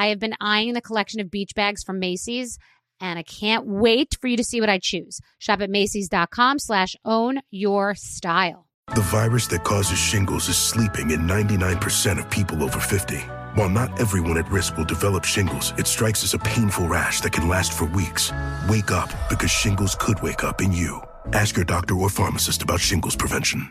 [0.00, 2.58] I have been eyeing the collection of beach bags from Macy's
[3.02, 5.20] and I can't wait for you to see what I choose.
[5.38, 8.66] Shop at Macy's.com slash own your style.
[8.94, 13.18] The virus that causes shingles is sleeping in 99% of people over 50.
[13.56, 17.32] While not everyone at risk will develop shingles, it strikes as a painful rash that
[17.32, 18.32] can last for weeks.
[18.70, 21.02] Wake up because shingles could wake up in you.
[21.34, 23.70] Ask your doctor or pharmacist about shingles prevention.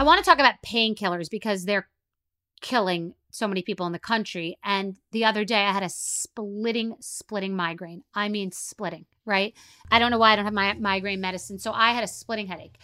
[0.00, 1.86] I want to talk about painkillers because they're
[2.62, 4.56] killing so many people in the country.
[4.64, 8.02] And the other day I had a splitting, splitting migraine.
[8.14, 9.52] I mean, splitting, right?
[9.90, 11.58] I don't know why I don't have my migraine medicine.
[11.58, 12.78] So I had a splitting headache.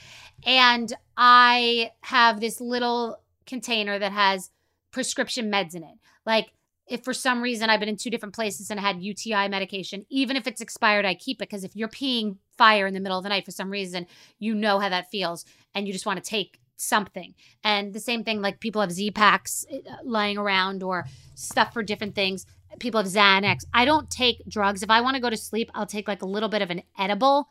[0.44, 4.50] And I have this little container that has
[4.91, 5.94] prescription meds in it.
[6.26, 6.53] Like,
[6.87, 10.05] if for some reason I've been in two different places and I had UTI medication,
[10.10, 13.16] even if it's expired, I keep it because if you're peeing fire in the middle
[13.16, 14.06] of the night for some reason,
[14.38, 17.34] you know how that feels and you just want to take something.
[17.64, 21.82] And the same thing, like people have Z packs uh, lying around or stuff for
[21.82, 22.47] different things.
[22.78, 23.64] People have Xanax.
[23.72, 24.82] I don't take drugs.
[24.82, 26.82] If I want to go to sleep, I'll take like a little bit of an
[26.98, 27.48] edible,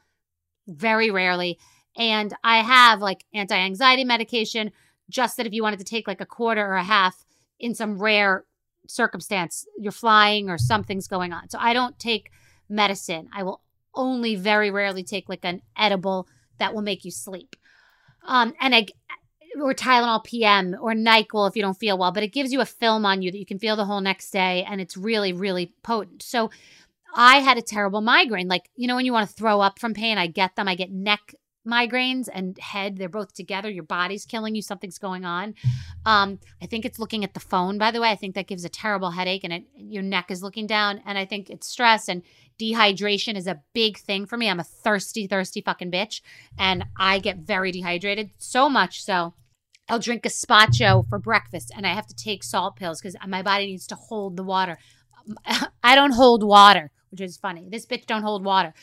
[0.67, 1.57] very rarely.
[1.97, 4.71] And I have like anti anxiety medication,
[5.09, 7.25] just that if you wanted to take like a quarter or a half
[7.59, 8.45] in some rare
[8.87, 11.49] circumstance, you're flying or something's going on.
[11.49, 12.29] So I don't take
[12.69, 13.29] medicine.
[13.33, 13.61] I will
[13.93, 17.55] only very rarely take like an edible that will make you sleep.
[18.25, 18.87] Um, and I,
[19.61, 22.65] or Tylenol PM or NyQuil if you don't feel well, but it gives you a
[22.65, 25.73] film on you that you can feel the whole next day, and it's really, really
[25.83, 26.23] potent.
[26.23, 26.49] So
[27.15, 28.47] I had a terrible migraine.
[28.47, 30.67] Like, you know, when you want to throw up from pain, I get them.
[30.67, 31.33] I get neck
[31.65, 35.53] migraines and head they're both together your body's killing you something's going on
[36.05, 38.63] um i think it's looking at the phone by the way i think that gives
[38.63, 42.07] a terrible headache and it, your neck is looking down and i think it's stress
[42.07, 42.21] and
[42.59, 46.21] dehydration is a big thing for me i'm a thirsty thirsty fucking bitch
[46.57, 49.33] and i get very dehydrated so much so
[49.87, 53.67] I'll drink gazpacho for breakfast and I have to take salt pills because my body
[53.67, 54.79] needs to hold the water.
[55.83, 57.67] I don't hold water, which is funny.
[57.69, 58.73] This bitch don't hold water.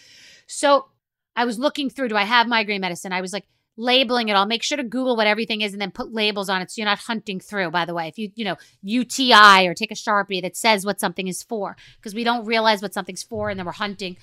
[0.47, 0.87] So
[1.35, 3.13] I was looking through, do I have migraine medicine?
[3.13, 4.47] I was like labeling it all.
[4.47, 6.89] Make sure to Google what everything is and then put labels on it so you're
[6.89, 8.09] not hunting through, by the way.
[8.09, 11.77] If you, you know, UTI or take a Sharpie that says what something is for,
[11.97, 14.17] because we don't realize what something's for and then we're hunting.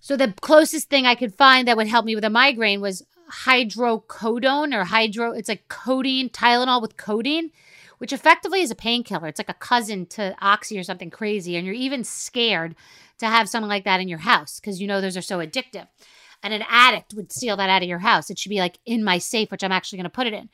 [0.00, 3.04] So the closest thing I could find that would help me with a migraine was
[3.44, 7.50] hydrocodone or hydro, it's like codeine, Tylenol with codeine,
[7.98, 9.28] which effectively is a painkiller.
[9.28, 11.56] It's like a cousin to Oxy or something crazy.
[11.56, 12.76] And you're even scared
[13.18, 15.86] to have something like that in your house because you know those are so addictive
[16.42, 18.30] and an addict would steal that out of your house.
[18.30, 20.48] It should be like in my safe, which I'm actually going to put it in.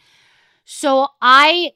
[0.65, 1.73] So I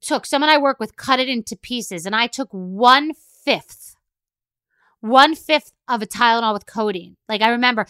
[0.00, 3.96] took someone I work with, cut it into pieces, and I took one fifth,
[5.00, 7.16] one fifth of a Tylenol with codeine.
[7.28, 7.86] Like I remember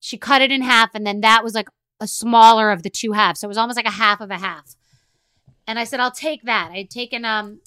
[0.00, 1.68] she cut it in half, and then that was like
[2.00, 3.40] a smaller of the two halves.
[3.40, 4.74] So it was almost like a half of a half.
[5.66, 6.70] And I said, I'll take that.
[6.72, 7.60] I'd taken um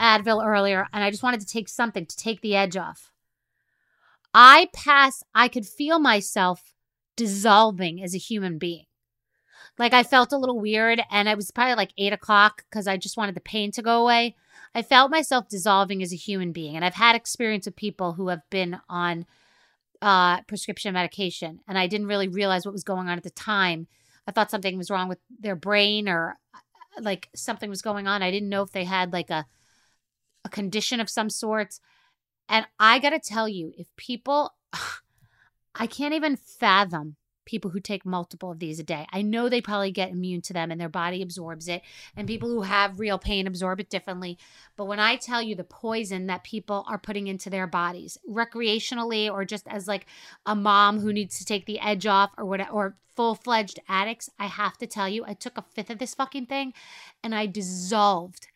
[0.00, 3.12] Advil earlier, and I just wanted to take something to take the edge off.
[4.32, 6.74] I pass, I could feel myself
[7.16, 8.84] dissolving as a human being.
[9.78, 12.96] Like I felt a little weird, and it was probably like eight o'clock because I
[12.96, 14.36] just wanted the pain to go away.
[14.74, 18.28] I felt myself dissolving as a human being, and I've had experience with people who
[18.28, 19.24] have been on
[20.02, 23.86] uh, prescription medication, and I didn't really realize what was going on at the time.
[24.26, 26.58] I thought something was wrong with their brain, or uh,
[27.00, 28.22] like something was going on.
[28.22, 29.46] I didn't know if they had like a
[30.48, 31.80] a condition of some sorts.
[32.48, 34.54] And I got to tell you, if people,
[35.74, 39.06] I can't even fathom people who take multiple of these a day.
[39.10, 41.80] I know they probably get immune to them and their body absorbs it,
[42.14, 44.36] and people who have real pain absorb it differently.
[44.76, 49.30] But when I tell you the poison that people are putting into their bodies, recreationally
[49.32, 50.04] or just as like
[50.44, 54.46] a mom who needs to take the edge off or what or full-fledged addicts, I
[54.46, 56.74] have to tell you, I took a fifth of this fucking thing
[57.24, 58.48] and I dissolved.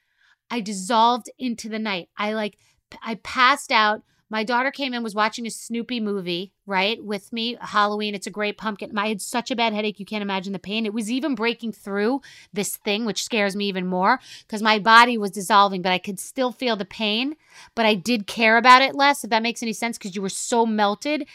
[0.52, 2.10] I dissolved into the night.
[2.16, 2.58] I like
[3.02, 4.02] I passed out
[4.32, 7.58] my daughter came in, was watching a Snoopy movie, right, with me.
[7.60, 8.96] Halloween, it's a great pumpkin.
[8.96, 10.86] I had such a bad headache, you can't imagine the pain.
[10.86, 15.18] It was even breaking through this thing, which scares me even more because my body
[15.18, 17.36] was dissolving, but I could still feel the pain.
[17.74, 20.30] But I did care about it less, if that makes any sense, because you were
[20.30, 21.28] so melted.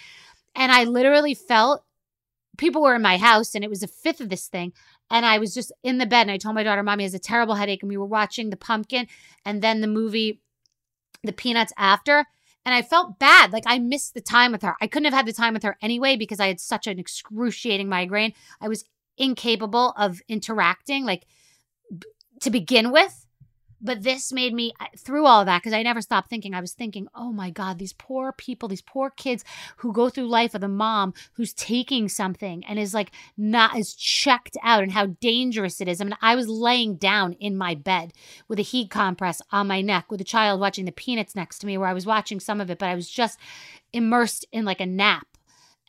[0.56, 1.84] And I literally felt
[2.58, 4.74] people were in my house and it was a fifth of this thing.
[5.10, 7.20] And I was just in the bed and I told my daughter, Mommy has a
[7.20, 7.82] terrible headache.
[7.82, 9.08] And we were watching the pumpkin
[9.46, 10.42] and then the movie,
[11.24, 12.26] the peanuts after
[12.68, 13.54] and I felt bad.
[13.54, 14.76] Like I missed the time with her.
[14.82, 17.88] I couldn't have had the time with her anyway because I had such an excruciating
[17.88, 18.34] migraine.
[18.60, 18.84] I was
[19.18, 21.26] incapable of interacting, like
[21.90, 22.08] b-
[22.42, 23.26] to begin with.
[23.80, 27.08] But this made me, through all that, because I never stopped thinking, I was thinking,
[27.14, 29.46] oh my God, these poor people, these poor kids
[29.78, 33.94] who go through life with a mom who's taking something and is like not is
[33.94, 36.02] checked out and how dangerous it is.
[36.02, 38.14] I mean, I was laying down in my bed
[38.48, 41.68] with a heat compress on my neck with a child watching the peanuts next to
[41.68, 43.38] me where I was watching some of it, but I was just
[43.94, 45.28] immersed in like a nap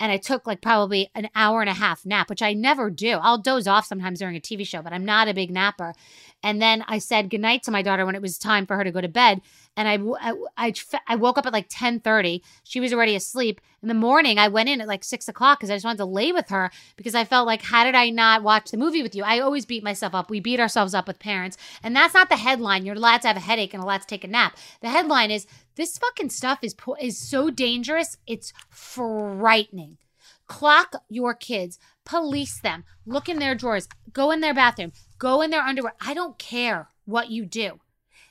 [0.01, 3.19] and I took like probably an hour and a half nap, which I never do.
[3.21, 5.95] I'll doze off sometimes during a TV show, but I'm not a big napper.
[6.43, 8.93] And then I said goodnight to my daughter when it was time for her to
[8.93, 9.41] go to bed.
[9.77, 10.75] And I, I, I,
[11.07, 12.43] I woke up at like 1030.
[12.63, 13.61] She was already asleep.
[13.83, 16.05] In the morning, I went in at like six o'clock because I just wanted to
[16.05, 19.15] lay with her because I felt like, how did I not watch the movie with
[19.15, 19.25] you?
[19.25, 20.31] I always beat myself up.
[20.31, 21.57] We beat ourselves up with parents.
[21.83, 22.87] And that's not the headline.
[22.87, 24.57] You're allowed to have a headache and allowed to take a nap.
[24.81, 28.17] The headline is this fucking stuff is, is so dangerous.
[28.27, 29.99] It's frightening.
[30.47, 35.51] Clock your kids, police them, look in their drawers, go in their bathroom, go in
[35.51, 35.95] their underwear.
[36.01, 37.81] I don't care what you do.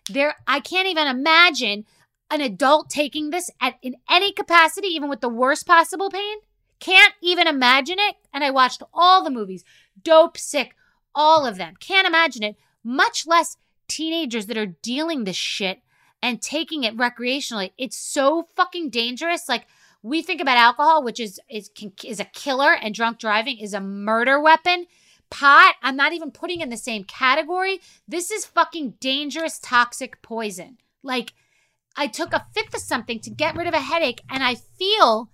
[0.10, 1.86] There, I can't even imagine
[2.30, 6.38] an adult taking this at in any capacity, even with the worst possible pain.
[6.80, 8.16] Can't even imagine it.
[8.34, 9.64] And I watched all the movies,
[10.02, 10.72] Dopesick,
[11.16, 11.76] all of them.
[11.80, 13.58] Can't imagine it, much less
[13.88, 15.82] teenagers that are dealing this shit
[16.22, 17.72] and taking it recreationally.
[17.78, 19.50] It's so fucking dangerous.
[19.50, 19.66] Like
[20.04, 21.70] we think about alcohol, which is is
[22.04, 24.86] is a killer, and drunk driving is a murder weapon.
[25.30, 27.80] Pot, I'm not even putting in the same category.
[28.08, 30.78] This is fucking dangerous, toxic poison.
[31.04, 31.34] Like,
[31.96, 35.32] I took a fifth of something to get rid of a headache, and I feel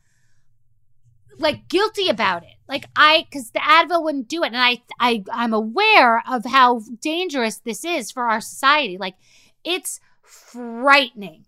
[1.37, 2.55] like guilty about it.
[2.67, 6.81] Like I, because the Advil wouldn't do it, and I, I, I'm aware of how
[7.01, 8.97] dangerous this is for our society.
[8.97, 9.15] Like,
[9.63, 11.45] it's frightening.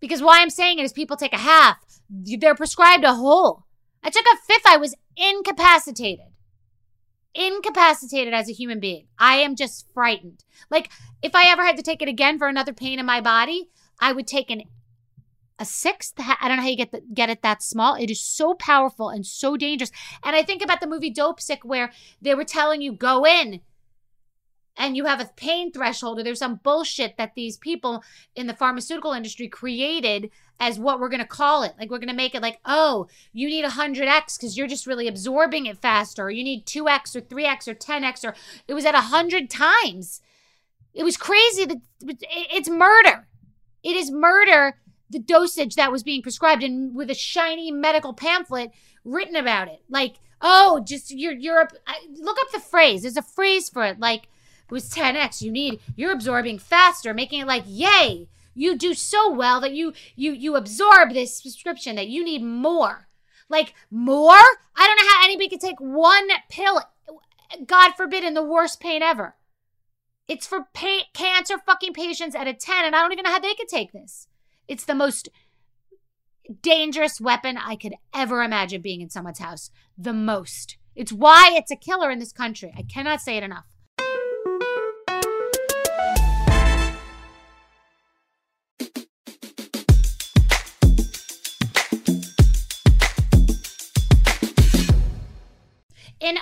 [0.00, 1.76] Because why I'm saying it is people take a half,
[2.10, 3.64] they're prescribed a whole.
[4.02, 6.31] I took a fifth, I was incapacitated.
[7.34, 9.06] Incapacitated as a human being.
[9.18, 10.44] I am just frightened.
[10.70, 10.90] Like,
[11.22, 13.70] if I ever had to take it again for another pain in my body,
[14.00, 14.62] I would take an
[15.58, 16.14] a sixth.
[16.18, 17.94] I don't know how you get the, get it that small.
[17.94, 19.92] It is so powerful and so dangerous.
[20.22, 23.60] And I think about the movie Dopesick, where they were telling you go in,
[24.76, 28.02] and you have a pain threshold or there's some bullshit that these people
[28.34, 31.74] in the pharmaceutical industry created as what we're going to call it.
[31.78, 35.08] Like we're going to make it like oh you need 100x because you're just really
[35.08, 38.34] absorbing it faster or you need 2x or 3x or 10x or
[38.66, 40.20] it was at 100 times.
[40.94, 43.26] It was crazy that it's murder.
[43.82, 44.78] It is murder
[45.10, 48.70] the dosage that was being prescribed and with a shiny medical pamphlet
[49.04, 49.82] written about it.
[49.90, 51.68] Like oh just you're you're
[52.18, 53.02] look up the phrase.
[53.02, 54.28] There's a phrase for it like
[54.72, 55.42] was 10x.
[55.42, 59.92] You need you're absorbing faster, making it like, yay, you do so well that you
[60.16, 63.08] you you absorb this prescription that you need more.
[63.48, 64.32] Like more?
[64.32, 66.82] I don't know how anybody could take one pill.
[67.66, 69.36] God forbid, in the worst pain ever.
[70.26, 73.40] It's for pain, cancer fucking patients at a 10, and I don't even know how
[73.40, 74.26] they could take this.
[74.66, 75.28] It's the most
[76.62, 79.70] dangerous weapon I could ever imagine being in someone's house.
[79.98, 80.78] The most.
[80.94, 82.72] It's why it's a killer in this country.
[82.76, 83.66] I cannot say it enough.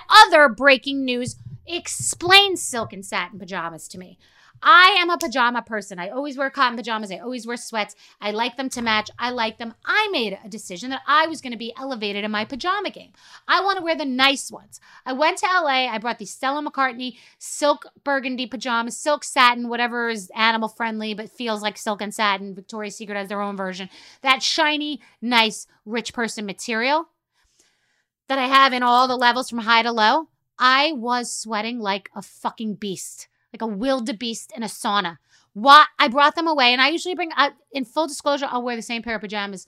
[0.08, 4.18] Other breaking news explain silk and satin pajamas to me.
[4.62, 5.98] I am a pajama person.
[5.98, 7.10] I always wear cotton pajamas.
[7.10, 7.96] I always wear sweats.
[8.20, 9.10] I like them to match.
[9.18, 9.74] I like them.
[9.86, 13.12] I made a decision that I was going to be elevated in my pajama game.
[13.48, 14.80] I want to wear the nice ones.
[15.06, 15.88] I went to LA.
[15.90, 21.30] I brought these Stella McCartney silk burgundy pajamas, silk satin, whatever is animal friendly but
[21.30, 22.54] feels like silk and satin.
[22.54, 23.88] Victoria's Secret has their own version.
[24.20, 27.08] That shiny, nice, rich person material
[28.30, 30.28] that I have in all the levels from high to low.
[30.58, 35.18] I was sweating like a fucking beast like a wildebeest in a sauna.
[35.52, 37.32] Why I brought them away, and I usually bring.
[37.36, 39.66] Uh, in full disclosure, I'll wear the same pair of pajamas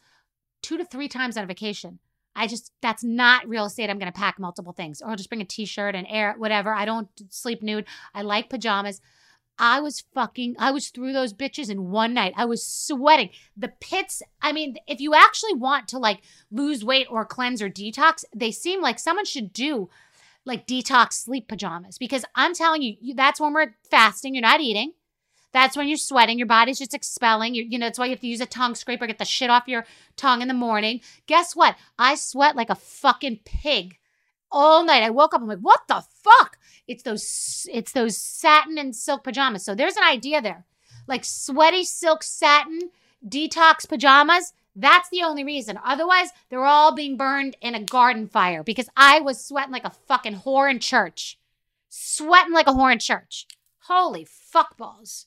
[0.63, 1.99] two to three times on a vacation.
[2.37, 3.91] I just that's not real estate.
[3.91, 6.73] I'm gonna pack multiple things, or I'll just bring a t-shirt and air whatever.
[6.73, 7.87] I don't sleep nude.
[8.15, 9.01] I like pajamas.
[9.59, 10.57] I was fucking.
[10.59, 12.35] I was through those bitches in one night.
[12.37, 13.31] I was sweating.
[13.57, 14.23] The pits.
[14.41, 18.51] I mean, if you actually want to like lose weight or cleanse or detox, they
[18.51, 19.89] seem like someone should do
[20.45, 24.61] like detox sleep pajamas because I'm telling you, you, that's when we're fasting, you're not
[24.61, 24.93] eating.
[25.53, 27.55] That's when you're sweating, your body's just expelling.
[27.55, 29.51] You, you know, that's why you have to use a tongue scraper, get the shit
[29.51, 29.85] off your
[30.17, 31.03] tongue in the morning.
[31.27, 31.77] Guess what?
[31.99, 33.99] I sweat like a fucking pig
[34.53, 35.03] all night.
[35.03, 36.59] I woke up, I'm like, what the fuck?
[36.87, 39.65] It's those it's those satin and silk pajamas.
[39.65, 40.65] So there's an idea there.
[41.09, 42.91] Like sweaty silk satin
[43.27, 45.79] detox pajamas that's the only reason.
[45.85, 49.91] Otherwise, they're all being burned in a garden fire because I was sweating like a
[49.91, 51.39] fucking whore in church.
[51.89, 53.47] Sweating like a whore in church.
[53.81, 55.27] Holy fuckballs.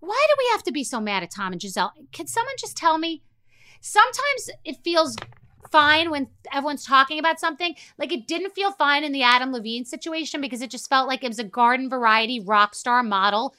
[0.00, 1.92] Why do we have to be so mad at Tom and Gisele?
[2.12, 3.22] Can someone just tell me?
[3.82, 5.16] Sometimes it feels
[5.70, 7.74] fine when everyone's talking about something.
[7.98, 11.24] Like it didn't feel fine in the Adam Levine situation because it just felt like
[11.24, 13.54] it was a garden variety rock star model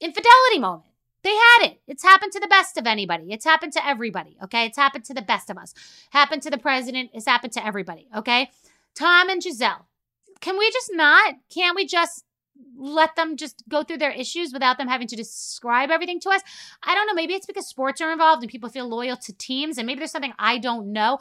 [0.00, 0.90] infidelity moment.
[1.22, 1.80] They had it.
[1.86, 3.32] It's happened to the best of anybody.
[3.32, 4.38] It's happened to everybody.
[4.44, 4.64] Okay.
[4.64, 5.74] It's happened to the best of us.
[6.10, 7.10] Happened to the president.
[7.12, 8.08] It's happened to everybody.
[8.16, 8.50] Okay.
[8.94, 9.86] Tom and Gisele.
[10.40, 11.34] Can we just not?
[11.52, 12.24] Can't we just
[12.76, 16.42] let them just go through their issues without them having to describe everything to us?
[16.82, 17.14] I don't know.
[17.14, 20.12] Maybe it's because sports are involved and people feel loyal to teams, and maybe there's
[20.12, 21.18] something I don't know.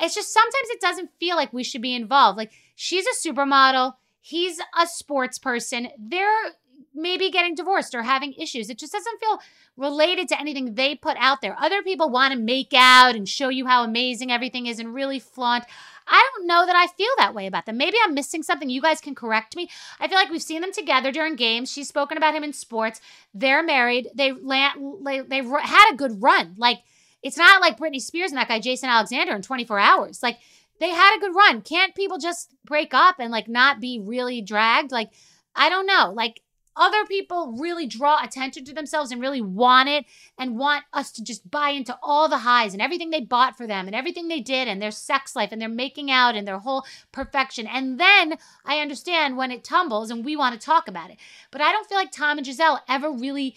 [0.00, 2.36] It's just sometimes it doesn't feel like we should be involved.
[2.36, 5.88] Like she's a supermodel, he's a sports person.
[5.98, 6.52] They're
[6.94, 8.70] maybe getting divorced or having issues.
[8.70, 9.38] It just doesn't feel
[9.76, 11.54] related to anything they put out there.
[11.58, 15.18] Other people want to make out and show you how amazing everything is and really
[15.18, 15.64] flaunt.
[16.08, 17.76] I don't know that I feel that way about them.
[17.76, 18.70] Maybe I'm missing something.
[18.70, 19.68] You guys can correct me.
[19.98, 21.70] I feel like we've seen them together during games.
[21.70, 23.00] She's spoken about him in sports.
[23.34, 24.08] They're married.
[24.14, 26.54] They they they had a good run.
[26.56, 26.78] Like
[27.22, 30.22] it's not like Britney Spears and that guy Jason Alexander in 24 hours.
[30.22, 30.38] Like
[30.78, 31.62] they had a good run.
[31.62, 34.92] Can't people just break up and like not be really dragged?
[34.92, 35.10] Like
[35.54, 36.12] I don't know.
[36.14, 36.40] Like
[36.76, 40.04] other people really draw attention to themselves and really want it
[40.38, 43.66] and want us to just buy into all the highs and everything they bought for
[43.66, 46.58] them and everything they did and their sex life and their making out and their
[46.58, 47.66] whole perfection.
[47.66, 51.16] And then I understand when it tumbles and we want to talk about it.
[51.50, 53.56] But I don't feel like Tom and Gisele ever really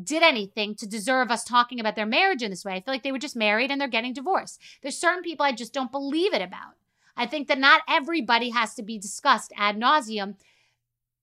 [0.00, 2.74] did anything to deserve us talking about their marriage in this way.
[2.74, 4.60] I feel like they were just married and they're getting divorced.
[4.82, 6.74] There's certain people I just don't believe it about.
[7.16, 10.36] I think that not everybody has to be discussed ad nauseum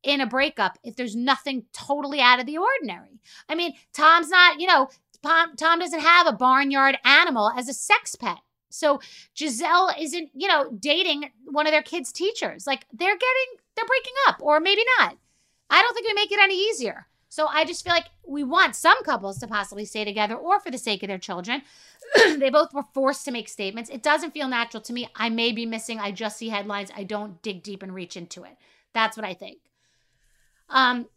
[0.04, 3.20] in a breakup if there's nothing totally out of the ordinary.
[3.50, 4.90] I mean, Tom's not, you know,
[5.22, 8.38] Tom, doesn't have a barnyard animal as a sex pet.
[8.70, 9.00] So
[9.34, 12.68] Gisele isn't, you know, dating one of their kids' teachers.
[12.68, 15.18] Like they're getting, they're breaking up, or maybe not.
[15.70, 17.08] I don't think we make it any easier.
[17.30, 20.72] So I just feel like we want some couples to possibly stay together or for
[20.72, 21.62] the sake of their children.
[22.16, 23.90] they both were forced to make statements.
[23.90, 25.10] It doesn't feel natural to me.
[25.16, 26.00] I may be missing.
[26.00, 26.92] I just see headlines.
[26.96, 28.58] I don't dig deep and reach into it.
[28.94, 29.60] That's what I think.
[30.70, 31.08] Um,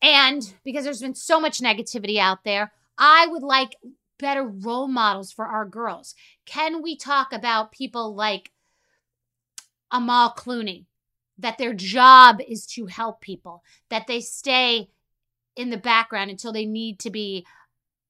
[0.00, 3.76] and because there's been so much negativity out there, I would like
[4.18, 6.14] better role models for our girls.
[6.46, 8.52] Can we talk about people like
[9.90, 10.86] Amal Clooney,
[11.38, 14.88] that their job is to help people, that they stay
[15.54, 17.46] in the background until they need to be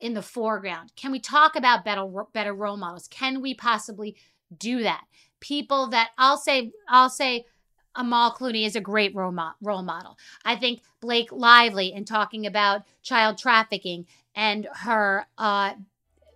[0.00, 0.92] in the foreground?
[0.96, 3.08] Can we talk about better better role models?
[3.08, 4.16] Can we possibly
[4.56, 5.04] do that?
[5.40, 7.46] People that I'll say I'll say
[7.94, 10.18] Amal Clooney is a great role, mo- role model.
[10.44, 15.74] I think Blake Lively in talking about child trafficking and her uh,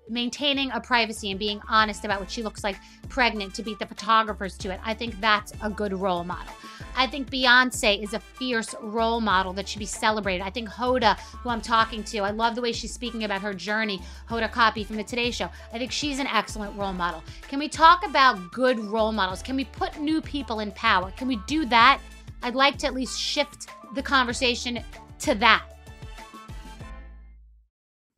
[0.09, 2.77] maintaining a privacy and being honest about what she looks like
[3.09, 4.81] pregnant to beat the photographers to it.
[4.85, 6.53] I think that's a good role model.
[6.97, 10.43] I think Beyonce is a fierce role model that should be celebrated.
[10.43, 13.53] I think Hoda, who I'm talking to, I love the way she's speaking about her
[13.53, 14.01] journey.
[14.29, 15.51] Hoda Kotb from the Today Show.
[15.73, 17.23] I think she's an excellent role model.
[17.49, 19.43] Can we talk about good role models?
[19.43, 21.11] Can we put new people in power?
[21.13, 22.01] Can we do that?
[22.43, 24.79] I'd like to at least shift the conversation
[25.21, 25.76] to that.